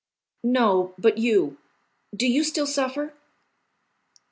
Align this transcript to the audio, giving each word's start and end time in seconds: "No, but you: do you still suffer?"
"No, 0.43 0.95
but 0.97 1.19
you: 1.19 1.59
do 2.15 2.25
you 2.27 2.43
still 2.43 2.65
suffer?" 2.65 3.13